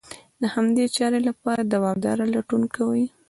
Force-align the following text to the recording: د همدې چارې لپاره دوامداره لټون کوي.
د 0.41 0.43
همدې 0.55 0.85
چارې 0.95 1.19
لپاره 1.27 1.61
دوامداره 1.73 2.23
لټون 2.33 2.63
کوي. 2.75 3.05